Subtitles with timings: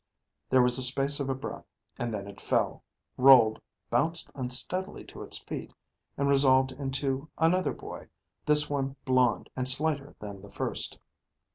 [0.49, 1.67] There was the space of a breath,
[1.99, 2.83] and then it fell,
[3.17, 3.61] rolled,
[3.91, 5.71] bounced unsteadily to its feet,
[6.17, 8.07] and resolved into another boy,
[8.43, 10.97] this one blond, and slighter than the first.